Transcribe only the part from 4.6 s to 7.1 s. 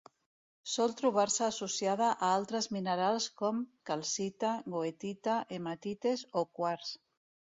goethita, hematites o quars.